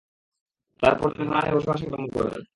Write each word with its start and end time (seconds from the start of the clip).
তারপর 0.81 1.07
তারা 1.15 1.31
হারানে 1.31 1.51
বসবাস 1.55 1.79
আরম্ভ 1.83 2.09
করেন। 2.15 2.41